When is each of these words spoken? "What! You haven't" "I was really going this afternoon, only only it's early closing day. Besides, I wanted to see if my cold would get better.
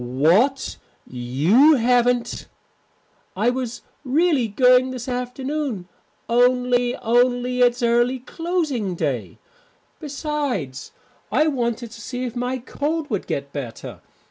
"What! 0.03 0.77
You 1.05 1.75
haven't" 1.75 2.47
"I 3.45 3.51
was 3.51 3.83
really 4.03 4.47
going 4.47 4.89
this 4.89 5.07
afternoon, 5.07 5.87
only 6.27 6.95
only 6.95 7.61
it's 7.61 7.83
early 7.83 8.17
closing 8.17 8.95
day. 8.95 9.37
Besides, 9.99 10.91
I 11.31 11.45
wanted 11.45 11.91
to 11.91 12.01
see 12.01 12.23
if 12.23 12.35
my 12.35 12.57
cold 12.57 13.11
would 13.11 13.27
get 13.27 13.53
better. 13.53 14.01